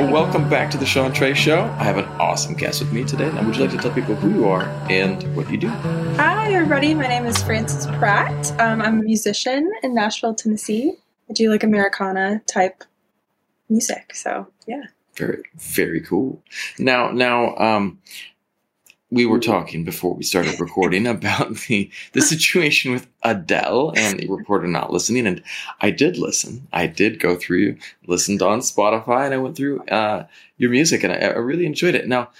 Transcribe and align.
Well, 0.00 0.10
welcome 0.10 0.48
back 0.48 0.70
to 0.70 0.78
the 0.78 0.86
Sean 0.86 1.12
Trace 1.12 1.36
Show. 1.36 1.64
I 1.78 1.84
have 1.84 1.98
an 1.98 2.06
awesome 2.18 2.54
guest 2.54 2.80
with 2.80 2.90
me 2.90 3.04
today. 3.04 3.30
Now, 3.32 3.44
would 3.44 3.54
you 3.54 3.60
like 3.60 3.70
to 3.72 3.76
tell 3.76 3.90
people 3.90 4.14
who 4.14 4.30
you 4.30 4.48
are 4.48 4.62
and 4.88 5.22
what 5.36 5.50
you 5.50 5.58
do? 5.58 5.68
Hi, 5.68 6.50
everybody. 6.54 6.94
My 6.94 7.06
name 7.06 7.26
is 7.26 7.42
Frances 7.42 7.86
Praet. 7.86 8.58
Um, 8.58 8.80
I'm 8.80 9.00
a 9.00 9.02
musician 9.02 9.70
in 9.82 9.94
Nashville, 9.94 10.34
Tennessee. 10.34 10.94
I 11.28 11.34
do 11.34 11.50
like 11.50 11.62
Americana 11.62 12.40
type 12.46 12.82
music. 13.68 14.14
So, 14.14 14.46
yeah. 14.66 14.84
Very, 15.16 15.42
very 15.58 16.00
cool. 16.00 16.42
Now, 16.78 17.10
now, 17.10 17.54
um, 17.56 17.98
we 19.10 19.26
were 19.26 19.40
talking 19.40 19.84
before 19.84 20.14
we 20.14 20.22
started 20.22 20.58
recording 20.60 21.06
about 21.06 21.54
the 21.68 21.90
the 22.12 22.22
situation 22.22 22.92
with 22.92 23.08
Adele 23.22 23.92
and 23.96 24.20
the 24.20 24.28
reporter 24.28 24.66
not 24.66 24.92
listening, 24.92 25.26
and 25.26 25.42
I 25.80 25.90
did 25.90 26.16
listen. 26.16 26.68
I 26.72 26.86
did 26.86 27.20
go 27.20 27.36
through, 27.36 27.76
listened 28.06 28.42
on 28.42 28.60
Spotify, 28.60 29.24
and 29.24 29.34
I 29.34 29.38
went 29.38 29.56
through 29.56 29.84
uh, 29.86 30.26
your 30.58 30.70
music, 30.70 31.02
and 31.02 31.12
I, 31.12 31.16
I, 31.16 31.38
really 31.38 31.66
enjoyed 31.66 31.94
it. 31.94 32.08
Now, 32.08 32.30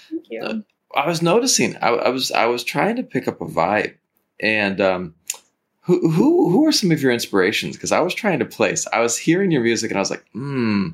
Uh, 0.41 0.59
I 0.95 1.07
was 1.07 1.21
noticing, 1.21 1.77
I, 1.77 1.89
I, 1.89 2.09
was 2.09 2.31
I 2.31 2.45
was 2.45 2.63
trying 2.63 2.95
to 2.97 3.03
pick 3.03 3.27
up 3.27 3.41
a 3.41 3.45
vibe, 3.45 3.95
and 4.39 4.81
um, 4.81 5.15
who 5.81 6.09
who 6.09 6.49
who 6.49 6.65
are 6.65 6.71
some 6.71 6.91
of 6.91 7.01
your 7.01 7.11
inspirations? 7.11 7.75
Because 7.75 7.91
I 7.91 7.99
was 7.99 8.13
trying 8.13 8.39
to 8.39 8.45
place. 8.45 8.87
I 8.93 9.01
was 9.01 9.17
hearing 9.17 9.51
your 9.51 9.61
music, 9.61 9.91
and 9.91 9.97
I 9.97 10.01
was 10.01 10.11
like, 10.11 10.25
hmm 10.31 10.89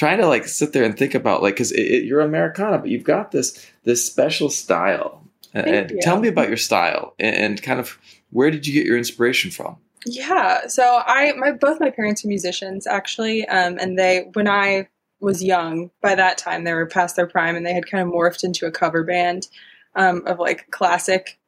trying 0.00 0.16
to 0.16 0.26
like 0.26 0.48
sit 0.48 0.72
there 0.72 0.82
and 0.82 0.96
think 0.96 1.14
about 1.14 1.42
like 1.42 1.52
because 1.52 1.72
you're 1.72 2.22
Americana, 2.22 2.78
but 2.78 2.88
you've 2.88 3.04
got 3.04 3.32
this 3.32 3.66
this 3.84 4.02
special 4.02 4.48
style. 4.48 5.22
Thank 5.52 5.66
and 5.66 5.90
you. 5.90 5.98
tell 6.00 6.18
me 6.18 6.28
about 6.28 6.48
your 6.48 6.56
style 6.56 7.14
and, 7.18 7.36
and 7.36 7.62
kind 7.62 7.78
of 7.78 7.98
where 8.30 8.50
did 8.50 8.66
you 8.66 8.72
get 8.72 8.86
your 8.86 8.96
inspiration 8.96 9.50
from? 9.50 9.76
Yeah, 10.06 10.68
so 10.68 11.02
I 11.04 11.32
my 11.32 11.52
both 11.52 11.80
my 11.80 11.90
parents 11.90 12.24
are 12.24 12.28
musicians 12.28 12.86
actually, 12.86 13.46
um, 13.48 13.76
and 13.78 13.98
they 13.98 14.30
when 14.32 14.48
I 14.48 14.88
was 15.20 15.44
young, 15.44 15.90
by 16.00 16.14
that 16.14 16.38
time 16.38 16.64
they 16.64 16.72
were 16.72 16.86
past 16.86 17.14
their 17.14 17.26
prime, 17.26 17.54
and 17.54 17.66
they 17.66 17.74
had 17.74 17.86
kind 17.86 18.02
of 18.02 18.14
morphed 18.14 18.42
into 18.42 18.64
a 18.64 18.70
cover 18.70 19.04
band 19.04 19.48
um, 19.96 20.22
of 20.26 20.38
like 20.38 20.70
classic 20.70 21.38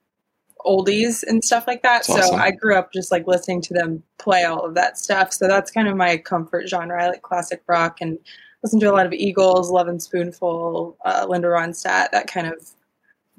oldies 0.64 1.22
and 1.22 1.42
stuff 1.44 1.66
like 1.66 1.82
that. 1.82 2.06
That's 2.06 2.08
so 2.08 2.14
awesome. 2.14 2.40
I 2.40 2.50
grew 2.50 2.76
up 2.76 2.92
just 2.92 3.10
like 3.10 3.26
listening 3.26 3.60
to 3.62 3.74
them 3.74 4.02
play 4.18 4.44
all 4.44 4.64
of 4.64 4.74
that 4.74 4.98
stuff. 4.98 5.32
So 5.32 5.48
that's 5.48 5.70
kind 5.70 5.88
of 5.88 5.96
my 5.96 6.16
comfort 6.16 6.68
genre. 6.68 7.02
I 7.02 7.08
like 7.08 7.22
classic 7.22 7.62
rock 7.66 7.98
and 8.00 8.18
listen 8.62 8.80
to 8.80 8.90
a 8.90 8.92
lot 8.92 9.06
of 9.06 9.12
Eagles, 9.12 9.70
Lovin' 9.70 10.00
Spoonful, 10.00 10.96
uh, 11.04 11.26
Linda 11.28 11.48
Ronstadt, 11.48 12.10
that 12.12 12.26
kind 12.26 12.46
of 12.46 12.66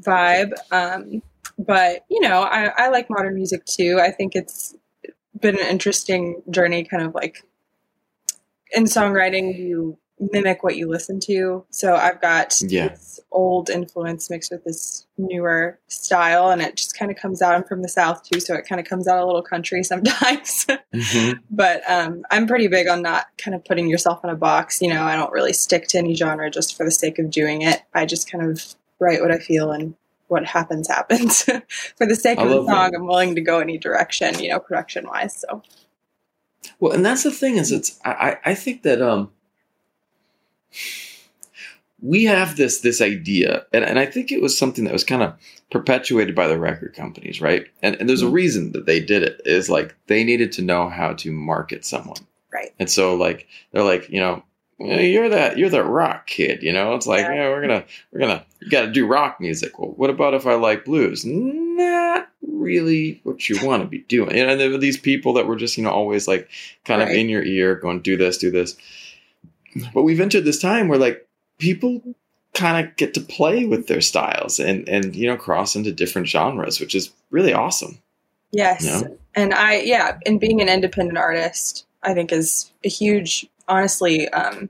vibe. 0.02 0.54
Um, 0.72 1.22
but 1.58 2.06
you 2.10 2.22
know, 2.22 2.42
I, 2.44 2.72
I 2.78 2.90
like 2.90 3.10
modern 3.10 3.36
music 3.36 3.66
too. 3.66 4.00
I 4.02 4.12
think 4.12 4.36
it's 4.36 4.76
been 5.40 5.60
an 5.60 5.68
interesting 5.68 6.42
journey, 6.50 6.84
kind 6.84 7.04
of 7.04 7.16
like 7.16 7.44
in 8.72 8.86
songwriting, 8.86 9.58
you 9.58 9.98
mimic 10.20 10.64
what 10.64 10.76
you 10.78 10.88
listen 10.88 11.20
to. 11.20 11.66
So 11.70 11.96
I've 11.96 12.22
got 12.22 12.56
Yeah. 12.62 12.90
this 12.90 13.20
old 13.32 13.70
influence 13.70 14.30
mixed 14.30 14.52
with 14.52 14.64
this 14.64 15.06
newer 15.18 15.80
style, 15.88 16.50
and 16.50 16.62
it 16.62 16.76
just 16.78 16.98
kind 16.98 17.12
of 17.12 17.18
comes 17.18 17.42
out. 17.42 17.56
I'm 17.56 17.64
from 17.64 17.82
the 17.82 17.90
South 17.90 18.24
too, 18.24 18.40
so 18.40 18.54
it 18.56 18.66
kind 18.68 18.80
of 18.80 18.88
comes 18.88 19.08
out 19.08 19.18
a 19.22 19.26
little 19.26 19.42
country 19.42 19.84
sometimes. 19.84 20.66
Mhm. 20.94 21.40
but 21.50 21.82
um, 21.90 22.24
I'm 22.32 22.48
pretty 22.48 22.68
big 22.68 22.88
on 22.88 23.02
not 23.02 23.26
kind 23.38 23.56
of 23.56 23.66
putting 23.66 23.88
yourself 23.88 24.24
in 24.24 24.30
a 24.30 24.36
box. 24.36 24.82
You 24.82 24.90
know, 24.94 25.04
I 25.04 25.16
don't 25.16 25.32
really 25.32 25.54
stick 25.54 25.88
to 25.90 25.98
any 25.98 26.14
genre 26.16 26.50
just 26.50 26.78
for 26.78 26.86
the 26.86 26.92
sake 26.92 27.20
of 27.20 27.30
doing 27.32 27.62
it. 27.64 27.82
I 27.94 28.06
just 28.06 28.32
kind 28.32 28.44
of 28.50 28.76
write 29.00 29.20
what 29.22 29.32
I 29.32 29.40
feel 29.40 29.72
and 29.72 29.96
what 30.28 30.46
happens 30.46 30.88
happens. 30.88 31.44
for 31.98 32.06
the 32.08 32.16
sake 32.16 32.40
I 32.40 32.44
of 32.44 32.50
the 32.50 32.56
love 32.58 32.66
that. 32.68 32.72
song, 32.72 32.96
I'm 32.96 33.06
willing 33.08 33.36
to 33.36 33.42
go 33.42 33.60
any 33.60 33.78
direction. 33.78 34.40
You 34.40 34.50
know, 34.50 34.60
production 34.60 35.08
wise. 35.08 35.36
So 35.48 35.62
Well, 36.80 36.94
and 36.94 37.06
that's 37.06 37.24
the 37.24 37.32
thing 37.32 37.58
is, 37.58 37.72
it's 37.72 38.00
I 38.06 38.38
I 38.46 38.54
think 38.56 38.84
that 38.84 39.02
um 39.02 39.32
we 42.04 42.26
have 42.26 42.58
this 42.58 42.82
this 42.82 43.02
idea, 43.02 43.66
and, 43.72 43.84
and 43.86 43.98
I 43.98 44.06
think 44.06 44.32
it 44.32 44.42
was 44.42 44.58
something 44.58 44.84
that 44.84 44.94
was 44.94 45.06
kind 45.06 45.24
of 45.24 45.34
perpetuated 45.72 46.36
by 46.36 46.48
the 46.48 46.60
record 46.60 46.94
companies, 46.94 47.40
right? 47.40 47.66
And 47.82 47.96
and 47.96 48.10
there's 48.10 48.22
a 48.22 48.26
mm-hmm. 48.26 48.34
reason 48.34 48.72
that 48.74 48.86
they 48.86 49.00
did 49.00 49.24
it 49.24 49.42
is 49.46 49.70
like 49.70 49.96
they 50.08 50.24
needed 50.24 50.52
to 50.54 50.62
know 50.62 50.90
how 50.90 51.14
to 51.14 51.32
market 51.32 51.86
someone, 51.86 52.28
right. 52.54 52.74
and 52.78 52.92
so 52.92 53.16
like 53.16 53.48
they're 53.72 53.84
like 53.84 54.10
you 54.10 54.20
know. 54.20 54.44
You're 54.80 55.30
that 55.30 55.58
you're 55.58 55.70
that 55.70 55.86
rock 55.86 56.28
kid, 56.28 56.62
you 56.62 56.74
know. 56.74 56.96
It's 56.96 57.08
like, 57.08 57.22
Yeah. 57.22 57.36
yeah, 57.36 57.50
we're 57.50 57.62
gonna 57.62 57.86
we're 58.12 58.20
gonna 58.20 58.44
you 58.60 58.70
got 58.70 58.82
to 58.82 58.92
do 58.92 59.08
rock 59.08 59.40
music. 59.40 59.80
Well, 59.80 59.92
what 59.92 60.10
about 60.10 60.34
if 60.34 60.46
I 60.46 60.56
like 60.56 60.84
blues? 60.84 61.24
Not 61.24 62.28
really 62.42 63.22
what 63.24 63.48
you 63.48 63.66
want 63.66 63.84
to 63.84 63.88
be 63.88 64.00
doing. 64.00 64.36
You 64.36 64.46
know, 64.46 64.52
and 64.52 64.60
there 64.60 64.72
were 64.72 64.80
these 64.80 64.98
people 64.98 65.34
that 65.34 65.48
were 65.48 65.56
just 65.56 65.78
you 65.78 65.84
know 65.84 65.92
always 65.92 66.28
like 66.28 66.50
kind 66.86 67.02
of 67.02 67.10
in 67.10 67.30
your 67.30 67.44
ear, 67.44 67.76
going 67.76 68.02
do 68.02 68.18
this, 68.18 68.40
do 68.40 68.52
this. 68.52 68.76
But 69.94 70.04
we've 70.04 70.20
entered 70.20 70.46
this 70.46 70.60
time 70.60 70.88
where 70.88 71.00
like 71.00 71.28
people 71.58 72.02
kind 72.54 72.86
of 72.86 72.96
get 72.98 73.14
to 73.16 73.22
play 73.22 73.66
with 73.66 73.88
their 73.88 74.02
styles 74.02 74.60
and 74.60 74.88
and 74.88 75.16
you 75.16 75.28
know 75.28 75.38
cross 75.38 75.76
into 75.76 75.92
different 75.92 76.28
genres, 76.28 76.80
which 76.80 76.96
is 76.96 77.12
really 77.32 77.54
awesome. 77.54 77.98
Yes. 78.52 78.86
Yeah. 78.86 79.02
And 79.36 79.52
I, 79.54 79.78
yeah, 79.82 80.20
and 80.28 80.40
being 80.40 80.62
an 80.62 80.70
independent 80.70 81.18
artist, 81.18 81.88
I 82.04 82.14
think 82.14 82.32
is 82.32 82.72
a 82.86 82.88
huge, 82.90 83.48
honestly, 83.68 84.30
um, 84.30 84.70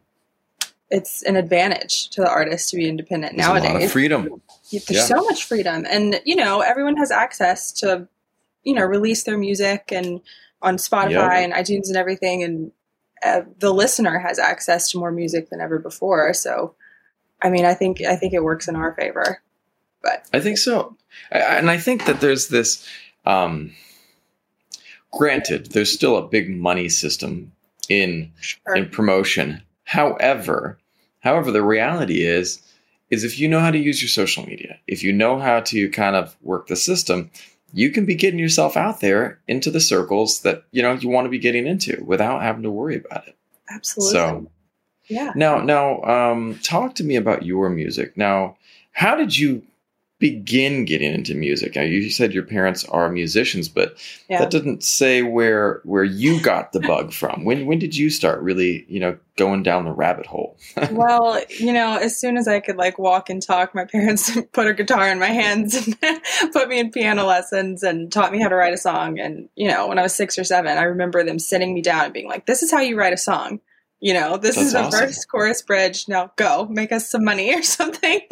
it's 0.90 1.22
an 1.24 1.36
advantage 1.36 2.10
to 2.12 2.22
the 2.22 2.30
artist 2.30 2.70
to 2.70 2.78
be 2.78 2.88
independent 2.88 3.36
There's 3.36 3.46
nowadays. 3.46 3.70
a 3.72 3.74
lot 3.74 3.84
of 3.84 3.92
freedom. 3.92 4.42
There's 4.72 4.90
Yeah. 4.90 5.02
so 5.04 5.22
much 5.26 5.44
freedom. 5.44 5.86
And, 5.90 6.22
you 6.24 6.38
know, 6.38 6.62
everyone 6.62 6.96
has 6.96 7.12
access 7.12 7.74
to, 7.82 8.08
you 8.64 8.74
know, 8.74 8.86
release 8.86 9.24
their 9.24 9.38
music 9.38 9.92
and 9.92 10.22
on 10.62 10.78
Spotify 10.78 11.12
Yeah. 11.12 11.40
and 11.40 11.52
iTunes 11.54 11.88
and 11.88 11.98
everything. 11.98 12.42
And 12.44 12.72
uh, 13.24 13.42
the 13.60 13.74
listener 13.74 14.20
has 14.20 14.40
access 14.40 14.92
to 14.92 14.98
more 14.98 15.12
music 15.12 15.50
than 15.50 15.62
ever 15.62 15.80
before. 15.80 16.34
So, 16.34 16.76
I 17.42 17.50
mean, 17.50 17.66
I 17.66 17.74
think, 17.74 18.02
I 18.02 18.16
think 18.16 18.34
it 18.34 18.44
works 18.44 18.68
in 18.68 18.76
our 18.76 18.94
favor. 18.94 19.42
But 20.02 20.28
I 20.34 20.42
think 20.42 20.58
so, 20.58 20.98
and 21.32 21.72
I 21.72 21.78
think 21.78 22.06
that 22.06 22.20
there's 22.20 22.50
this. 22.50 22.86
Um, 23.26 23.72
granted, 25.14 25.68
there's 25.68 25.94
still 25.94 26.18
a 26.18 26.28
big 26.28 26.50
money 26.50 26.90
system 26.90 27.54
in 27.88 28.34
sure. 28.42 28.76
in 28.76 28.90
promotion. 28.90 29.64
However, 29.86 30.78
however, 31.22 31.52
the 31.52 31.64
reality 31.64 32.26
is 32.26 32.62
is 33.10 33.24
if 33.24 33.40
you 33.40 33.48
know 33.48 33.60
how 33.60 33.72
to 33.72 33.78
use 33.78 34.02
your 34.02 34.10
social 34.10 34.46
media, 34.46 34.80
if 34.88 35.04
you 35.04 35.14
know 35.14 35.40
how 35.40 35.60
to 35.62 35.90
kind 35.92 36.16
of 36.16 36.36
work 36.42 36.68
the 36.68 36.76
system, 36.76 37.30
you 37.74 37.90
can 37.90 38.06
be 38.06 38.16
getting 38.16 38.40
yourself 38.40 38.78
out 38.78 39.02
there 39.02 39.40
into 39.48 39.72
the 39.72 39.80
circles 39.80 40.42
that 40.42 40.64
you 40.72 40.82
know 40.82 40.94
you 40.94 41.10
want 41.10 41.26
to 41.26 41.30
be 41.30 41.40
getting 41.40 41.68
into 41.68 42.04
without 42.06 42.42
having 42.42 42.64
to 42.64 42.72
worry 42.72 42.96
about 42.96 43.28
it. 43.28 43.36
absolutely. 43.70 44.14
So 44.14 44.52
yeah. 45.10 45.34
now, 45.36 45.60
now, 45.60 46.02
um, 46.04 46.60
talk 46.64 46.96
to 46.96 47.04
me 47.04 47.16
about 47.16 47.44
your 47.44 47.70
music. 47.70 48.16
Now, 48.16 48.58
how 48.94 49.16
did 49.16 49.38
you 49.38 49.64
begin 50.20 50.86
getting 50.86 51.14
into 51.14 51.36
music? 51.36 51.76
Now, 51.76 51.82
you 51.82 52.10
said 52.10 52.34
your 52.34 52.44
parents 52.44 52.86
are 52.86 53.10
musicians, 53.10 53.68
but 53.68 53.98
Yeah. 54.30 54.40
that 54.40 54.52
doesn't 54.52 54.84
say 54.84 55.22
where 55.22 55.82
where 55.84 56.04
you 56.04 56.42
got 56.42 56.72
the 56.72 56.80
bug 56.80 57.12
from. 57.20 57.44
When 57.46 57.66
when 57.66 57.80
did 57.80 57.96
you 57.96 58.10
start 58.10 58.42
really, 58.42 58.86
you 58.88 59.00
know, 59.00 59.18
going 59.36 59.64
down 59.64 59.84
the 59.86 59.92
rabbit 59.92 60.26
hole? 60.26 60.58
well, 60.92 61.42
you 61.50 61.74
know, 61.74 61.98
as 61.98 62.18
soon 62.18 62.38
as 62.38 62.48
I 62.48 62.60
could 62.60 62.78
like 62.78 62.98
walk 63.00 63.30
and 63.30 63.42
talk, 63.42 63.74
my 63.76 63.86
parents 63.86 64.38
put 64.54 64.68
a 64.68 64.74
guitar 64.74 65.10
in 65.10 65.20
my 65.20 65.28
hands 65.28 65.76
and 65.76 65.98
put 66.54 66.70
me 66.70 66.80
in 66.80 66.92
piano 66.92 67.26
lessons 67.26 67.84
and 67.84 68.12
taught 68.12 68.32
me 68.32 68.42
how 68.42 68.48
to 68.50 68.56
write 68.56 68.74
a 68.74 68.78
song. 68.78 69.20
And, 69.20 69.50
you 69.56 69.68
know, 69.68 69.88
when 69.88 70.00
I 70.00 70.04
was 70.04 70.14
six 70.16 70.38
or 70.38 70.44
seven, 70.44 70.78
I 70.78 70.84
remember 70.84 71.24
them 71.24 71.40
sitting 71.40 71.74
me 71.74 71.82
down 71.82 72.06
and 72.06 72.14
being 72.14 72.28
like, 72.28 72.46
this 72.46 72.64
is 72.64 72.72
how 72.72 72.80
you 72.80 72.98
write 72.98 73.14
a 73.14 73.18
song. 73.18 73.60
You 74.04 74.14
know, 74.14 74.36
this 74.36 74.56
That's 74.56 74.68
is 74.68 74.74
the 74.74 74.80
awesome. 74.82 75.00
first 75.00 75.30
chorus 75.30 75.62
bridge. 75.62 76.10
Now 76.10 76.30
go 76.36 76.68
make 76.70 76.92
us 76.92 77.10
some 77.10 77.24
money 77.24 77.56
or 77.56 77.64
something. 77.64 78.20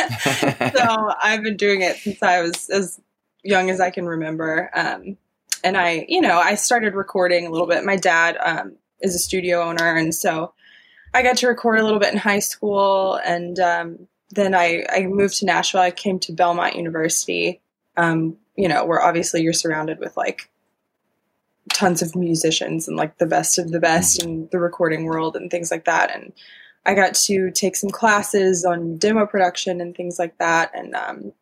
so 0.76 1.14
I've 1.24 1.44
been 1.44 1.56
doing 1.56 1.82
it 1.82 1.96
since 1.96 2.22
I 2.22 2.42
was 2.42 2.70
as 2.70 3.00
young 3.42 3.70
as 3.70 3.80
I 3.80 3.90
can 3.90 4.06
remember. 4.06 4.70
Um, 4.76 5.16
and 5.64 5.78
I, 5.78 6.06
you 6.10 6.20
know, 6.20 6.38
I 6.38 6.56
started 6.56 6.94
recording 6.94 7.48
a 7.48 7.50
little 7.50 7.68
bit. 7.68 7.86
My 7.86 7.96
dad 7.96 8.38
um, 8.44 8.76
is 9.00 9.16
a 9.16 9.18
studio 9.18 9.64
owner, 9.64 9.96
and 9.96 10.14
so 10.14 10.54
I 11.14 11.24
got 11.24 11.38
to 11.38 11.48
record 11.48 11.80
a 11.80 11.84
little 11.86 12.00
bit 12.00 12.12
in 12.12 12.20
high 12.20 12.40
school. 12.40 13.16
And 13.26 13.58
um, 13.58 14.10
then 14.32 14.54
I, 14.54 14.86
I 14.90 15.08
moved 15.08 15.38
to 15.38 15.46
Nashville. 15.46 15.80
I 15.80 15.92
came 15.92 16.20
to 16.20 16.34
Belmont 16.34 16.76
University, 16.76 17.62
um, 17.96 18.36
you 18.58 18.68
know, 18.68 18.84
where 18.84 19.02
obviously 19.02 19.42
you're 19.42 19.54
surrounded 19.54 20.00
with 20.00 20.18
like 20.18 20.51
tons 21.70 22.02
of 22.02 22.16
musicians 22.16 22.88
and 22.88 22.98
like 22.98 23.18
the 23.18 23.26
best 23.26 23.58
of 23.58 23.72
the 23.72 23.80
best 23.80 24.24
in 24.24 24.48
the 24.52 24.60
recording 24.60 25.06
world 25.06 25.36
and 25.36 25.50
things 25.52 25.72
like 25.72 25.86
that. 25.86 26.14
And 26.14 26.34
I 26.86 26.94
got 26.94 27.14
to 27.14 27.52
take 27.52 27.76
some 27.76 27.92
classes 27.92 28.66
on 28.66 28.98
demo 28.98 29.26
production 29.26 29.80
and 29.82 29.96
things 29.96 30.18
like 30.18 30.38
that. 30.40 30.72
And, 30.74 30.96
um, 30.96 31.34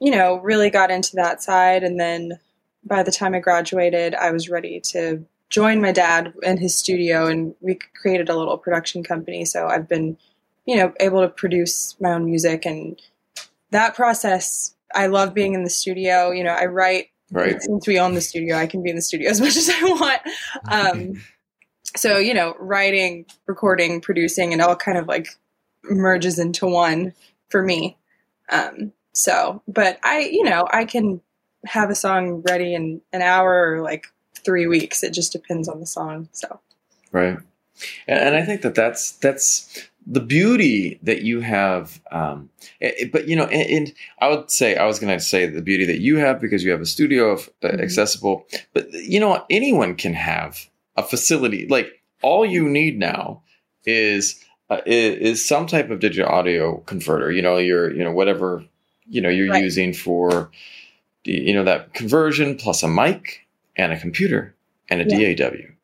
you 0.00 0.10
know, 0.10 0.36
really 0.36 0.70
got 0.70 0.90
into 0.90 1.16
that 1.16 1.42
side. 1.42 1.84
And 1.84 1.98
then 2.00 2.38
by 2.84 3.02
the 3.02 3.12
time 3.12 3.34
I 3.34 3.38
graduated, 3.38 4.14
I 4.14 4.32
was 4.32 4.48
ready 4.48 4.80
to 4.80 5.24
join 5.48 5.80
my 5.80 5.92
dad 5.92 6.34
in 6.42 6.58
his 6.58 6.76
studio 6.76 7.26
and 7.26 7.54
we 7.60 7.78
created 8.00 8.28
a 8.28 8.36
little 8.36 8.58
production 8.58 9.04
company. 9.04 9.44
So 9.44 9.68
I've 9.68 9.88
been, 9.88 10.18
you 10.66 10.76
know, 10.76 10.92
able 10.98 11.20
to 11.20 11.28
produce 11.28 11.94
my 12.00 12.12
own 12.12 12.24
music 12.24 12.66
and 12.66 13.00
that 13.70 13.94
process. 13.94 14.74
I 14.94 15.06
love 15.06 15.32
being 15.34 15.54
in 15.54 15.62
the 15.62 15.70
studio. 15.70 16.32
You 16.32 16.42
know, 16.42 16.54
I 16.54 16.66
write 16.66 17.10
right. 17.34 17.62
since 17.62 17.86
we 17.86 17.98
own 17.98 18.14
the 18.14 18.20
studio, 18.20 18.56
I 18.56 18.66
can 18.66 18.82
be 18.82 18.90
in 18.90 18.96
the 18.96 19.02
studio 19.02 19.30
as 19.30 19.40
much 19.40 19.56
as 19.56 19.68
I 19.70 19.82
want. 19.82 20.20
Um, 20.70 21.22
so 21.96 22.18
you 22.18 22.34
know, 22.34 22.54
writing, 22.58 23.26
recording, 23.46 24.00
producing, 24.00 24.52
and 24.52 24.62
all 24.62 24.76
kind 24.76 24.98
of 24.98 25.06
like 25.06 25.28
merges 25.84 26.38
into 26.38 26.66
one 26.66 27.12
for 27.48 27.62
me. 27.62 27.96
Um, 28.50 28.92
so, 29.12 29.62
but 29.68 29.98
I, 30.02 30.20
you 30.20 30.44
know, 30.44 30.66
I 30.70 30.84
can 30.84 31.20
have 31.66 31.90
a 31.90 31.94
song 31.94 32.42
ready 32.42 32.74
in 32.74 33.00
an 33.12 33.22
hour 33.22 33.72
or 33.72 33.80
like 33.80 34.06
three 34.44 34.66
weeks. 34.66 35.02
It 35.02 35.12
just 35.12 35.32
depends 35.32 35.68
on 35.68 35.80
the 35.80 35.86
song. 35.86 36.28
So, 36.32 36.60
right. 37.12 37.38
And, 38.06 38.18
and 38.20 38.36
I 38.36 38.42
think 38.42 38.62
that 38.62 38.74
that's 38.74 39.12
that's 39.12 39.88
the 40.06 40.20
beauty 40.20 40.98
that 41.02 41.22
you 41.22 41.40
have. 41.40 42.00
Um, 42.10 42.50
it, 42.80 43.12
but 43.12 43.28
you 43.28 43.36
know, 43.36 43.44
and, 43.44 43.70
and, 43.70 43.94
I 44.20 44.28
would 44.28 44.50
say 44.50 44.76
I 44.76 44.86
was 44.86 44.98
going 44.98 45.16
to 45.16 45.24
say 45.24 45.46
the 45.46 45.62
beauty 45.62 45.84
that 45.86 46.00
you 46.00 46.16
have 46.16 46.40
because 46.40 46.64
you 46.64 46.70
have 46.70 46.80
a 46.80 46.86
studio 46.86 47.30
of, 47.30 47.50
uh, 47.62 47.68
mm-hmm. 47.68 47.80
accessible. 47.80 48.46
But 48.72 48.92
you 48.92 49.20
know, 49.20 49.44
anyone 49.50 49.94
can 49.94 50.14
have 50.14 50.68
a 50.96 51.02
facility. 51.02 51.66
Like 51.68 52.02
all 52.22 52.44
you 52.44 52.68
need 52.68 52.98
now 52.98 53.42
is 53.84 54.42
uh, 54.70 54.80
is, 54.86 55.18
is, 55.18 55.44
some 55.44 55.66
type 55.66 55.90
of 55.90 56.00
digital 56.00 56.30
audio 56.30 56.78
converter. 56.80 57.30
You 57.30 57.42
know, 57.42 57.58
your 57.58 57.92
you 57.92 58.02
know 58.02 58.12
whatever 58.12 58.64
you 59.06 59.20
know 59.20 59.28
you're 59.28 59.50
right. 59.50 59.62
using 59.62 59.92
for 59.92 60.50
you 61.24 61.54
know 61.54 61.64
that 61.64 61.94
conversion 61.94 62.56
plus 62.56 62.82
a 62.82 62.88
mic 62.88 63.46
and 63.76 63.92
a 63.92 63.98
computer 63.98 64.54
and 64.88 65.00
a 65.00 65.16
yeah. 65.16 65.34
DAW. 65.34 65.74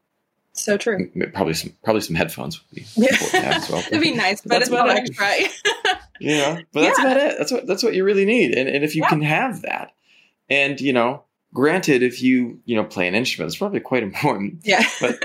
So 0.53 0.77
true. 0.77 1.11
Probably 1.33 1.55
some 1.55 1.73
probably 1.85 2.03
some 2.03 2.17
headphones 2.17 2.61
would 2.61 2.75
be 2.75 2.87
yeah. 2.97 3.09
as 3.33 3.71
well. 3.71 3.79
It'd 3.87 4.01
be 4.01 4.15
nice, 4.15 4.41
but, 4.41 4.51
but 4.51 4.63
it's 4.63 4.71
not 4.71 4.89
extra. 4.91 5.27
yeah, 6.21 6.61
but 6.73 6.81
that's 6.83 6.99
yeah. 6.99 7.05
about 7.05 7.17
it. 7.17 7.39
That's 7.39 7.53
what 7.53 7.67
that's 7.67 7.83
what 7.83 7.95
you 7.95 8.05
really 8.05 8.25
need. 8.25 8.57
And 8.57 8.69
and 8.69 8.85
if 8.85 8.97
you 8.97 9.03
yeah. 9.03 9.09
can 9.09 9.23
have 9.23 9.63
that, 9.63 9.93
and 10.49 10.81
you 10.81 10.93
know, 10.93 11.23
granted, 11.55 12.03
if 12.03 12.21
you 12.21 12.61
you 12.65 12.75
know 12.75 12.85
play 12.85 13.07
an 13.07 13.15
instrument, 13.15 13.49
it's 13.49 13.59
probably 13.59 13.81
quite 13.81 14.03
important. 14.11 14.61
Yeah. 14.65 14.85
But 15.01 15.25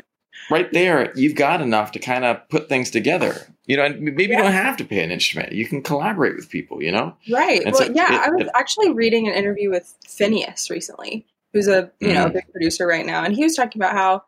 right 0.51 0.71
there, 0.71 1.11
you've 1.15 1.35
got 1.35 1.59
enough 1.59 1.91
to 1.93 1.99
kind 1.99 2.23
of 2.23 2.47
put 2.49 2.69
things 2.69 2.91
together. 2.91 3.35
You 3.65 3.77
know, 3.77 3.85
and 3.85 3.99
maybe 3.99 4.25
yeah. 4.25 4.37
you 4.37 4.43
don't 4.43 4.51
have 4.51 4.77
to 4.77 4.85
pay 4.85 5.03
an 5.03 5.09
instrument. 5.09 5.53
You 5.53 5.65
can 5.65 5.81
collaborate 5.81 6.35
with 6.35 6.49
people. 6.49 6.83
You 6.83 6.91
know. 6.91 7.17
Right. 7.31 7.63
And 7.63 7.73
well, 7.73 7.83
so 7.83 7.91
yeah. 7.93 8.13
It, 8.13 8.21
I 8.21 8.29
was 8.29 8.41
it, 8.41 8.49
actually 8.53 8.91
reading 8.91 9.27
an 9.27 9.33
interview 9.33 9.71
with 9.71 9.91
Finneas 10.07 10.69
recently, 10.69 11.25
who's 11.51 11.67
a 11.67 11.91
you 11.99 12.13
know 12.13 12.25
mm-hmm. 12.25 12.33
big 12.33 12.51
producer 12.51 12.85
right 12.85 13.07
now, 13.07 13.23
and 13.23 13.35
he 13.35 13.43
was 13.43 13.55
talking 13.55 13.81
about 13.81 13.93
how 13.93 14.23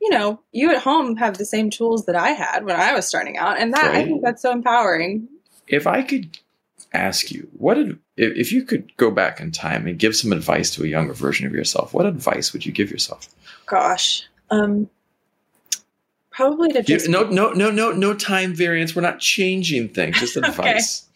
you 0.00 0.10
know, 0.10 0.40
you 0.52 0.70
at 0.70 0.82
home 0.82 1.16
have 1.16 1.38
the 1.38 1.46
same 1.46 1.70
tools 1.70 2.06
that 2.06 2.16
I 2.16 2.30
had 2.30 2.64
when 2.64 2.76
I 2.76 2.94
was 2.94 3.06
starting 3.06 3.36
out, 3.36 3.58
and 3.58 3.72
that 3.74 3.86
right. 3.86 3.96
I 3.96 4.04
think 4.04 4.22
that's 4.22 4.42
so 4.42 4.52
empowering. 4.52 5.28
If 5.66 5.86
I 5.86 6.02
could 6.02 6.38
ask 6.92 7.30
you, 7.30 7.48
what 7.56 7.74
did 7.74 7.98
if 8.16 8.52
you 8.52 8.62
could 8.62 8.96
go 8.96 9.10
back 9.10 9.40
in 9.40 9.50
time 9.50 9.86
and 9.86 9.98
give 9.98 10.16
some 10.16 10.32
advice 10.32 10.70
to 10.74 10.84
a 10.84 10.86
younger 10.86 11.12
version 11.12 11.46
of 11.46 11.52
yourself, 11.52 11.92
what 11.92 12.06
advice 12.06 12.52
would 12.52 12.64
you 12.64 12.72
give 12.72 12.90
yourself? 12.90 13.28
Gosh, 13.66 14.22
um, 14.50 14.88
probably 16.30 16.72
to 16.72 16.82
just 16.82 17.08
no, 17.08 17.24
no, 17.24 17.52
no, 17.52 17.70
no, 17.70 17.92
no 17.92 18.14
time 18.14 18.54
variance. 18.54 18.94
We're 18.94 19.02
not 19.02 19.18
changing 19.18 19.90
things. 19.90 20.20
Just 20.20 20.36
advice. 20.36 21.06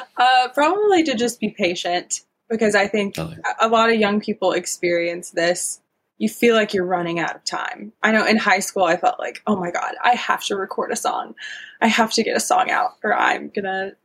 okay. 0.00 0.08
uh, 0.16 0.48
probably 0.54 1.02
to 1.04 1.14
just 1.14 1.40
be 1.40 1.50
patient 1.50 2.22
because 2.48 2.74
I 2.74 2.86
think 2.86 3.16
a 3.60 3.68
lot 3.68 3.90
of 3.90 3.96
young 3.96 4.20
people 4.20 4.52
experience 4.52 5.30
this 5.30 5.80
you 6.18 6.28
feel 6.28 6.54
like 6.54 6.72
you're 6.72 6.86
running 6.86 7.18
out 7.18 7.34
of 7.34 7.44
time. 7.44 7.92
I 8.02 8.12
know 8.12 8.24
in 8.24 8.36
high 8.36 8.60
school, 8.60 8.84
I 8.84 8.96
felt 8.96 9.18
like, 9.18 9.42
oh 9.46 9.56
my 9.56 9.70
God, 9.70 9.94
I 10.02 10.14
have 10.14 10.44
to 10.44 10.56
record 10.56 10.92
a 10.92 10.96
song. 10.96 11.34
I 11.80 11.88
have 11.88 12.12
to 12.12 12.22
get 12.22 12.36
a 12.36 12.40
song 12.40 12.70
out, 12.70 12.92
or 13.02 13.14
I'm 13.14 13.48
going 13.48 13.64
to 13.64 13.96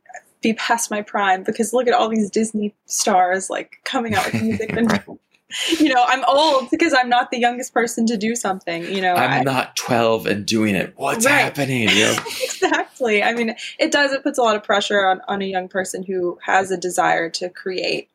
be 0.42 0.54
past 0.54 0.90
my 0.90 1.02
prime 1.02 1.44
because 1.44 1.74
look 1.74 1.88
at 1.88 1.94
all 1.94 2.10
these 2.10 2.30
Disney 2.30 2.74
stars 2.86 3.50
like 3.50 3.78
coming 3.84 4.16
out 4.16 4.26
with 4.32 4.42
music. 4.42 4.72
and, 4.74 4.90
you 5.80 5.90
know, 5.90 6.04
I'm 6.08 6.24
old 6.26 6.70
because 6.70 6.94
I'm 6.94 7.10
not 7.10 7.32
the 7.32 7.40
youngest 7.40 7.74
person 7.74 8.06
to 8.08 8.18
do 8.18 8.36
something. 8.36 8.84
You 8.84 9.02
know, 9.02 9.16
I'm 9.16 9.42
I, 9.42 9.44
not 9.44 9.76
12 9.76 10.28
and 10.28 10.46
doing 10.46 10.76
it. 10.76 10.94
What's 10.96 11.26
right. 11.26 11.34
happening? 11.34 11.90
You 11.90 12.06
know? 12.06 12.18
exactly. 12.44 13.24
I 13.24 13.34
mean, 13.34 13.56
it 13.80 13.92
does, 13.92 14.12
it 14.14 14.22
puts 14.22 14.38
a 14.38 14.44
lot 14.44 14.56
of 14.56 14.64
pressure 14.64 15.08
on, 15.08 15.22
on 15.28 15.42
a 15.42 15.46
young 15.46 15.68
person 15.68 16.04
who 16.04 16.38
has 16.44 16.70
a 16.70 16.78
desire 16.78 17.30
to 17.32 17.50
create. 17.50 18.10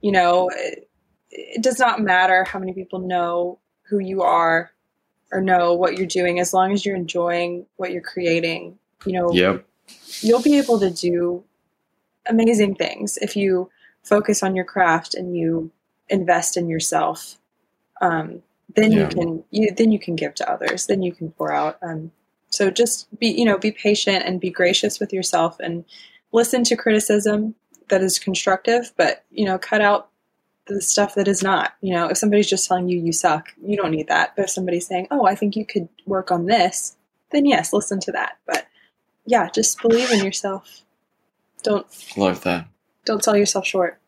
You 0.00 0.12
know, 0.12 0.50
it 0.52 0.89
does 1.60 1.78
not 1.78 2.00
matter 2.00 2.44
how 2.44 2.58
many 2.58 2.72
people 2.72 2.98
know 2.98 3.58
who 3.82 3.98
you 3.98 4.22
are 4.22 4.72
or 5.32 5.40
know 5.40 5.74
what 5.74 5.96
you're 5.96 6.06
doing 6.06 6.40
as 6.40 6.52
long 6.52 6.72
as 6.72 6.84
you're 6.84 6.96
enjoying 6.96 7.66
what 7.76 7.92
you're 7.92 8.02
creating 8.02 8.78
you 9.04 9.12
know 9.12 9.32
yep. 9.32 9.64
you'll 10.20 10.42
be 10.42 10.58
able 10.58 10.78
to 10.78 10.90
do 10.90 11.42
amazing 12.26 12.74
things 12.74 13.16
if 13.18 13.36
you 13.36 13.70
focus 14.02 14.42
on 14.42 14.56
your 14.56 14.64
craft 14.64 15.14
and 15.14 15.36
you 15.36 15.70
invest 16.08 16.56
in 16.56 16.68
yourself 16.68 17.38
um, 18.00 18.42
then 18.74 18.92
yeah. 18.92 19.00
you 19.00 19.08
can 19.08 19.44
you 19.50 19.74
then 19.74 19.92
you 19.92 19.98
can 19.98 20.16
give 20.16 20.34
to 20.34 20.50
others 20.50 20.86
then 20.86 21.02
you 21.02 21.12
can 21.12 21.30
pour 21.32 21.52
out 21.52 21.78
um, 21.82 22.10
so 22.48 22.70
just 22.70 23.06
be 23.18 23.28
you 23.28 23.44
know 23.44 23.58
be 23.58 23.70
patient 23.70 24.24
and 24.24 24.40
be 24.40 24.50
gracious 24.50 24.98
with 24.98 25.12
yourself 25.12 25.58
and 25.60 25.84
listen 26.32 26.64
to 26.64 26.76
criticism 26.76 27.54
that 27.88 28.02
is 28.02 28.18
constructive 28.18 28.92
but 28.96 29.24
you 29.30 29.44
know 29.44 29.58
cut 29.58 29.80
out 29.80 30.09
the 30.74 30.80
stuff 30.80 31.14
that 31.16 31.28
is 31.28 31.42
not. 31.42 31.74
You 31.80 31.94
know, 31.94 32.08
if 32.08 32.16
somebody's 32.16 32.48
just 32.48 32.68
telling 32.68 32.88
you 32.88 32.98
you 32.98 33.12
suck, 33.12 33.48
you 33.62 33.76
don't 33.76 33.90
need 33.90 34.08
that. 34.08 34.34
But 34.36 34.44
if 34.44 34.50
somebody's 34.50 34.86
saying, 34.86 35.08
"Oh, 35.10 35.26
I 35.26 35.34
think 35.34 35.56
you 35.56 35.66
could 35.66 35.88
work 36.06 36.30
on 36.30 36.46
this," 36.46 36.96
then 37.32 37.44
yes, 37.44 37.72
listen 37.72 38.00
to 38.00 38.12
that. 38.12 38.38
But 38.46 38.66
yeah, 39.26 39.50
just 39.50 39.80
believe 39.82 40.10
in 40.10 40.24
yourself. 40.24 40.82
Don't 41.62 41.86
love 42.16 42.42
that. 42.42 42.66
Don't 43.04 43.22
sell 43.22 43.36
yourself 43.36 43.66
short. 43.66 44.00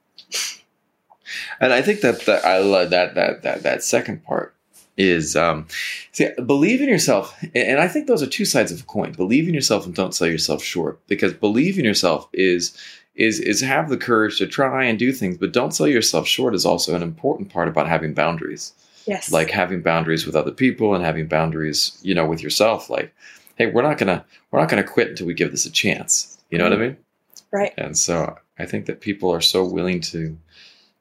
And 1.61 1.73
I 1.73 1.83
think 1.83 2.01
that, 2.01 2.27
that 2.27 2.45
I 2.45 2.59
love 2.59 2.91
that 2.91 3.15
that 3.15 3.43
that 3.43 3.63
that 3.63 3.83
second 3.83 4.25
part 4.25 4.55
is 4.97 5.37
um 5.37 5.67
see 6.13 6.29
believe 6.45 6.83
in 6.83 6.89
yourself 6.89 7.35
and 7.55 7.81
i 7.81 7.89
think 7.89 8.07
those 8.07 8.23
are 8.23 8.27
two 8.27 8.45
sides 8.45 8.71
of 8.71 8.81
a 8.81 8.85
coin 8.85 9.11
believe 9.13 9.49
in 9.49 9.55
yourself 9.55 9.87
and 9.87 9.95
don't 9.95 10.15
sell 10.15 10.29
yourself 10.29 10.63
short 10.63 11.01
because 11.07 11.33
believe 11.33 11.79
in 11.79 11.85
yourself 11.85 12.29
is 12.35 12.77
is 13.15 13.41
is 13.41 13.61
have 13.61 13.89
the 13.89 13.97
courage 13.97 14.39
to 14.39 14.47
try 14.47 14.85
and 14.85 14.99
do 14.99 15.13
things, 15.13 15.37
but 15.37 15.53
don't 15.53 15.75
sell 15.75 15.87
yourself 15.87 16.27
short 16.27 16.55
is 16.55 16.65
also 16.65 16.95
an 16.95 17.03
important 17.03 17.51
part 17.51 17.69
about 17.69 17.89
having 17.89 18.15
boundaries. 18.15 18.73
Yes. 19.07 19.33
Like 19.33 19.51
having 19.51 19.83
boundaries 19.83 20.27
with 20.27 20.37
other 20.37 20.53
people 20.53 20.95
and 20.95 21.05
having 21.05 21.27
boundaries, 21.27 21.99
you 22.03 22.15
know, 22.15 22.25
with 22.25 22.43
yourself. 22.43 22.89
Like, 22.89 23.13
hey, 23.57 23.67
we're 23.67 23.83
not 23.83 23.99
gonna 23.99 24.25
we're 24.51 24.61
not 24.61 24.69
gonna 24.69 24.85
quit 24.85 25.11
until 25.11 25.27
we 25.27 25.35
give 25.35 25.51
this 25.51 25.67
a 25.67 25.71
chance. 25.71 26.39
You 26.51 26.59
know 26.59 26.65
mm-hmm. 26.65 26.71
what 26.71 26.81
I 26.81 26.85
mm-hmm. 26.85 26.95
mean? 26.95 27.05
Right. 27.53 27.75
And 27.77 27.99
so 27.99 28.37
I 28.59 28.67
think 28.67 28.87
that 28.87 29.01
people 29.01 29.31
are 29.31 29.41
so 29.41 29.65
willing 29.65 30.01
to 30.03 30.39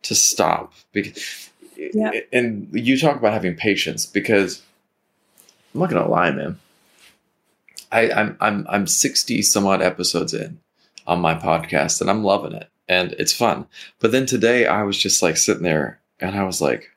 to 0.03 0.15
stop 0.15 0.73
because 0.91 1.49
yeah. 1.77 2.11
and 2.33 2.67
you 2.73 2.99
talk 2.99 3.15
about 3.15 3.33
having 3.33 3.55
patience 3.55 4.05
because 4.05 4.61
I'm 5.73 5.79
not 5.79 5.89
gonna 5.89 6.09
lie, 6.09 6.31
man. 6.31 6.59
I, 7.91 8.11
I'm 8.11 8.37
I'm 8.41 8.65
I'm 8.69 8.87
sixty 8.87 9.41
some 9.41 9.65
odd 9.65 9.81
episodes 9.81 10.33
in 10.33 10.59
on 11.11 11.19
my 11.19 11.35
podcast 11.35 11.99
and 11.99 12.09
I'm 12.09 12.23
loving 12.23 12.53
it 12.53 12.69
and 12.87 13.11
it's 13.19 13.33
fun. 13.33 13.67
But 13.99 14.13
then 14.13 14.25
today 14.25 14.65
I 14.65 14.83
was 14.83 14.97
just 14.97 15.21
like 15.21 15.35
sitting 15.35 15.63
there 15.63 15.99
and 16.21 16.37
I 16.37 16.43
was 16.43 16.61
like, 16.61 16.89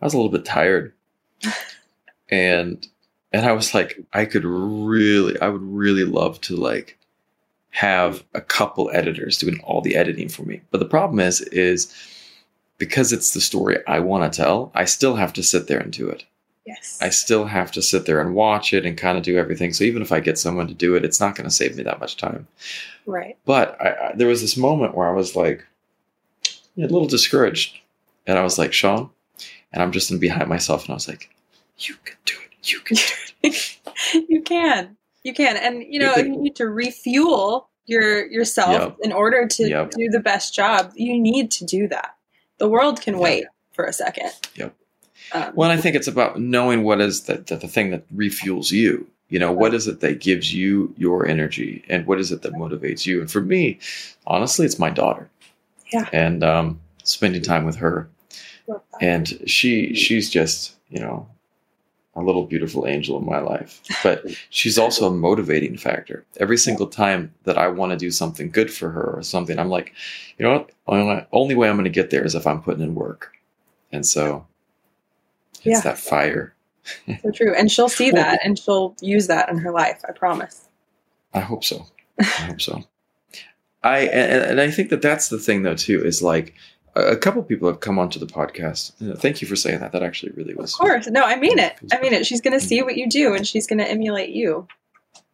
I 0.00 0.06
was 0.06 0.14
a 0.14 0.16
little 0.16 0.32
bit 0.32 0.46
tired. 0.46 0.94
and 2.30 2.88
and 3.34 3.46
I 3.46 3.52
was 3.52 3.74
like, 3.74 4.00
I 4.14 4.24
could 4.24 4.44
really, 4.44 5.38
I 5.40 5.48
would 5.48 5.62
really 5.62 6.04
love 6.04 6.40
to 6.42 6.56
like 6.56 6.98
have 7.70 8.24
a 8.34 8.40
couple 8.40 8.90
editors 8.92 9.38
doing 9.38 9.60
all 9.62 9.82
the 9.82 9.96
editing 9.96 10.28
for 10.28 10.42
me. 10.42 10.62
But 10.70 10.78
the 10.78 10.86
problem 10.86 11.20
is, 11.20 11.42
is 11.42 11.94
because 12.78 13.12
it's 13.12 13.34
the 13.34 13.40
story 13.40 13.78
I 13.86 14.00
want 14.00 14.30
to 14.30 14.42
tell, 14.42 14.72
I 14.74 14.86
still 14.86 15.16
have 15.16 15.34
to 15.34 15.42
sit 15.42 15.66
there 15.66 15.78
and 15.78 15.92
do 15.92 16.08
it. 16.08 16.24
Yes. 16.64 16.98
I 17.02 17.08
still 17.10 17.46
have 17.46 17.72
to 17.72 17.82
sit 17.82 18.06
there 18.06 18.20
and 18.20 18.34
watch 18.34 18.72
it 18.72 18.86
and 18.86 18.96
kind 18.96 19.18
of 19.18 19.24
do 19.24 19.36
everything. 19.36 19.72
So 19.72 19.84
even 19.84 20.02
if 20.02 20.12
I 20.12 20.20
get 20.20 20.38
someone 20.38 20.68
to 20.68 20.74
do 20.74 20.94
it, 20.94 21.04
it's 21.04 21.20
not 21.20 21.34
going 21.34 21.48
to 21.48 21.54
save 21.54 21.76
me 21.76 21.82
that 21.82 22.00
much 22.00 22.16
time. 22.16 22.46
Right. 23.04 23.36
But 23.44 23.80
I, 23.80 23.88
I, 23.88 24.12
there 24.14 24.28
was 24.28 24.40
this 24.40 24.56
moment 24.56 24.94
where 24.94 25.08
I 25.08 25.12
was 25.12 25.34
like 25.34 25.66
a 26.78 26.82
little 26.82 27.06
discouraged. 27.06 27.78
And 28.26 28.38
I 28.38 28.42
was 28.42 28.58
like, 28.58 28.72
Sean, 28.72 29.10
and 29.72 29.82
I'm 29.82 29.90
just 29.90 30.10
in 30.10 30.18
behind 30.18 30.48
myself. 30.48 30.84
And 30.84 30.90
I 30.90 30.94
was 30.94 31.08
like, 31.08 31.34
you 31.78 31.96
can 32.04 32.16
do 32.24 32.34
it. 32.44 32.72
You 32.72 32.80
can 32.80 32.96
do 32.96 33.02
it. 33.42 33.78
you 34.28 34.42
can. 34.42 34.96
You 35.24 35.34
can. 35.34 35.56
And, 35.56 35.82
you 35.82 35.98
know, 35.98 36.12
if 36.12 36.26
you 36.26 36.36
need 36.36 36.56
to 36.56 36.66
refuel 36.66 37.68
your 37.86 38.26
yourself 38.30 38.72
yep. 38.72 38.96
in 39.02 39.12
order 39.12 39.46
to 39.46 39.68
yep. 39.68 39.90
do 39.90 40.08
the 40.08 40.20
best 40.20 40.54
job, 40.54 40.92
you 40.94 41.18
need 41.18 41.50
to 41.52 41.64
do 41.64 41.88
that. 41.88 42.14
The 42.58 42.68
world 42.68 43.00
can 43.00 43.18
wait 43.18 43.46
for 43.72 43.84
a 43.84 43.92
second. 43.92 44.30
Yep. 44.54 44.74
Um, 45.32 45.52
well, 45.54 45.70
I 45.70 45.76
think 45.76 45.96
it's 45.96 46.08
about 46.08 46.40
knowing 46.40 46.82
what 46.82 47.00
is 47.00 47.22
the, 47.22 47.38
the, 47.38 47.56
the 47.56 47.68
thing 47.68 47.90
that 47.90 48.08
refuels 48.14 48.70
you. 48.70 49.06
You 49.28 49.38
know, 49.38 49.50
what 49.50 49.72
is 49.72 49.88
it 49.88 50.00
that 50.00 50.20
gives 50.20 50.52
you 50.52 50.94
your 50.98 51.26
energy 51.26 51.82
and 51.88 52.06
what 52.06 52.20
is 52.20 52.32
it 52.32 52.42
that 52.42 52.52
motivates 52.52 53.06
you? 53.06 53.20
And 53.20 53.30
for 53.30 53.40
me, 53.40 53.78
honestly, 54.26 54.66
it's 54.66 54.78
my 54.78 54.90
daughter. 54.90 55.30
Yeah. 55.90 56.08
And 56.12 56.44
um, 56.44 56.80
spending 57.02 57.42
time 57.42 57.64
with 57.64 57.76
her. 57.76 58.10
And 59.00 59.28
she 59.46 59.94
she's 59.94 60.30
just, 60.30 60.76
you 60.90 61.00
know, 61.00 61.26
a 62.14 62.22
little 62.22 62.44
beautiful 62.44 62.86
angel 62.86 63.18
in 63.18 63.24
my 63.24 63.38
life. 63.38 63.80
But 64.02 64.24
she's 64.50 64.78
also 64.78 65.08
a 65.08 65.14
motivating 65.14 65.76
factor. 65.76 66.24
Every 66.38 66.58
single 66.58 66.86
time 66.86 67.32
that 67.44 67.58
I 67.58 67.68
want 67.68 67.92
to 67.92 67.98
do 67.98 68.10
something 68.10 68.50
good 68.50 68.72
for 68.72 68.90
her 68.90 69.14
or 69.16 69.22
something, 69.22 69.58
I'm 69.58 69.70
like, 69.70 69.94
you 70.38 70.44
know 70.44 70.66
what? 70.86 71.26
Only 71.32 71.54
way 71.54 71.68
I'm 71.68 71.76
going 71.76 71.84
to 71.84 71.90
get 71.90 72.10
there 72.10 72.24
is 72.24 72.34
if 72.34 72.46
I'm 72.46 72.62
putting 72.62 72.82
in 72.82 72.94
work. 72.94 73.32
And 73.90 74.06
so 74.06 74.46
yeah. 75.64 75.80
that 75.80 75.98
fire. 75.98 76.54
so 77.22 77.30
true. 77.30 77.54
And 77.54 77.70
she'll 77.70 77.88
see 77.88 78.10
that 78.10 78.40
and 78.44 78.58
she'll 78.58 78.96
use 79.00 79.26
that 79.28 79.48
in 79.48 79.58
her 79.58 79.70
life. 79.70 80.02
I 80.08 80.12
promise. 80.12 80.68
I 81.34 81.40
hope 81.40 81.64
so. 81.64 81.86
I 82.18 82.24
hope 82.24 82.60
so. 82.60 82.82
I 83.82 84.00
and, 84.00 84.44
and 84.44 84.60
I 84.60 84.70
think 84.70 84.90
that 84.90 85.02
that's 85.02 85.28
the 85.28 85.38
thing 85.38 85.62
though 85.62 85.74
too 85.74 86.04
is 86.04 86.22
like 86.22 86.54
a, 86.94 87.16
couple 87.16 87.42
people 87.42 87.68
have 87.68 87.80
come 87.80 87.98
onto 87.98 88.18
the 88.18 88.26
podcast. 88.26 88.92
Uh, 89.10 89.16
Thank 89.16 89.40
you 89.40 89.48
for 89.48 89.56
saying 89.56 89.80
that. 89.80 89.92
That 89.92 90.02
actually 90.02 90.32
really 90.32 90.54
was. 90.54 90.74
Of 90.74 90.78
course. 90.78 91.06
No, 91.08 91.22
I 91.22 91.36
mean 91.36 91.58
it. 91.58 91.74
I 91.90 92.00
mean 92.00 92.12
it. 92.12 92.26
She's 92.26 92.40
going 92.40 92.58
to 92.58 92.64
see 92.64 92.82
what 92.82 92.96
you 92.96 93.08
do 93.08 93.34
and 93.34 93.46
she's 93.46 93.66
going 93.66 93.78
to 93.78 93.88
emulate 93.88 94.30
you. 94.30 94.68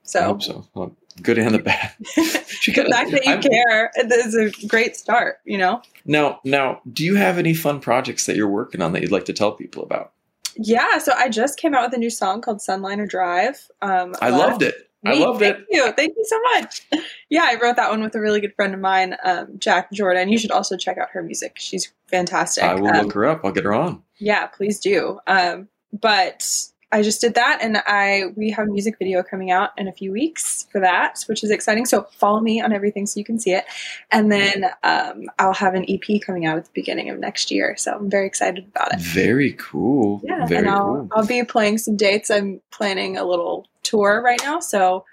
So 0.02 0.20
I 0.20 0.25
hope 0.25 0.42
so. 0.42 0.66
Well, 0.75 0.97
good 1.23 1.38
and 1.38 1.54
the 1.54 1.58
bad. 1.58 1.92
She 2.61 2.73
the 2.73 2.85
fact 2.85 3.12
that 3.12 3.25
you 3.25 3.32
I'm- 3.32 3.42
care 3.42 3.90
is 3.97 4.35
a 4.35 4.66
great 4.66 4.97
start, 4.97 5.38
you 5.44 5.58
know? 5.58 5.80
Now, 6.04 6.40
now, 6.44 6.80
do 6.92 7.04
you 7.04 7.14
have 7.14 7.38
any 7.38 7.54
fun 7.54 7.78
projects 7.80 8.26
that 8.26 8.37
you're 8.37 8.49
working 8.49 8.82
on 8.82 8.92
that 8.92 9.02
you'd 9.02 9.12
like 9.12 9.26
to 9.26 9.32
tell 9.32 9.52
people 9.52 9.82
about? 9.82 10.12
Yeah, 10.58 10.98
so 10.98 11.12
I 11.16 11.28
just 11.28 11.58
came 11.58 11.74
out 11.74 11.88
with 11.88 11.94
a 11.94 11.98
new 11.98 12.10
song 12.10 12.40
called 12.40 12.58
Sunliner 12.58 13.08
Drive. 13.08 13.68
Um, 13.80 14.14
I 14.20 14.30
loved 14.30 14.62
it. 14.62 14.74
I 15.06 15.14
loved 15.14 15.38
Thank 15.38 15.56
it. 15.58 15.66
Thank 15.70 15.86
you. 15.86 15.92
Thank 15.92 16.14
you 16.16 16.24
so 16.24 16.40
much. 16.54 16.86
Yeah, 17.30 17.44
I 17.44 17.54
wrote 17.62 17.76
that 17.76 17.88
one 17.90 18.02
with 18.02 18.14
a 18.16 18.20
really 18.20 18.40
good 18.40 18.54
friend 18.56 18.74
of 18.74 18.80
mine, 18.80 19.16
um, 19.22 19.58
Jack 19.58 19.92
Jordan. 19.92 20.28
You 20.28 20.38
should 20.38 20.50
also 20.50 20.76
check 20.76 20.98
out 20.98 21.10
her 21.10 21.22
music. 21.22 21.52
She's 21.58 21.92
fantastic. 22.08 22.64
I 22.64 22.74
will 22.74 22.88
Um, 22.88 23.06
look 23.06 23.12
her 23.14 23.26
up. 23.26 23.42
I'll 23.44 23.52
get 23.52 23.64
her 23.64 23.72
on. 23.74 24.02
Yeah, 24.16 24.46
please 24.46 24.80
do. 24.80 25.20
Um, 25.28 25.68
but 25.92 26.44
I 26.90 27.02
just 27.02 27.21
did 27.21 27.35
that, 27.35 27.59
and 27.61 27.83
I 27.87 28.33
we 28.35 28.50
have 28.50 28.66
a 28.66 28.71
music 28.71 28.97
video 28.99 29.23
coming 29.23 29.50
out 29.50 29.71
in 29.76 29.88
a 29.88 29.92
few 29.92 30.11
weeks 30.11 30.66
for 30.73 30.80
that, 30.80 31.23
which 31.26 31.45
is 31.45 31.50
exciting. 31.50 31.85
So 31.85 32.09
follow 32.12 32.40
me 32.40 32.61
on 32.62 32.73
everything 32.73 33.04
so 33.07 33.18
you 33.21 33.25
can 33.25 33.38
see 33.38 33.52
it, 33.52 33.64
and 34.11 34.33
then 34.33 34.66
um, 34.83 35.25
I'll 35.38 35.52
have 35.52 35.75
an 35.75 35.85
EP 35.88 36.21
coming 36.23 36.47
out 36.47 36.57
at 36.57 36.64
the 36.64 36.71
beginning 36.73 37.11
of 37.11 37.18
next 37.18 37.50
year. 37.50 37.76
So 37.76 37.95
I'm 37.95 38.09
very 38.09 38.26
excited 38.26 38.64
about 38.75 38.95
it. 38.95 39.00
Very 39.00 39.52
cool. 39.54 40.23
Yeah, 40.25 40.47
Very 40.47 40.61
and 40.61 40.68
I'll 40.71 40.95
cool. 40.95 41.09
I'll 41.12 41.26
be 41.26 41.45
playing 41.45 41.78
some 41.78 41.97
dates. 41.97 42.30
I'm 42.30 42.61
planning 42.71 43.18
a 43.18 43.25
little 43.25 43.66
tour 43.83 44.23
right 44.25 44.40
now, 44.42 44.61
so 44.61 45.04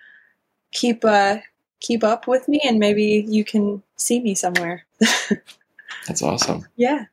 keep 0.72 1.03
uh 1.03 1.38
keep 1.82 2.03
up 2.03 2.25
with 2.25 2.48
me, 2.48 2.62
and 2.63 2.79
maybe 2.79 3.25
you 3.27 3.44
can 3.44 3.84
see 3.98 4.22
me 4.22 4.34
somewhere. 4.34 4.86
That's 6.08 6.22
awesome. 6.22 6.65
yeah. 6.77 7.05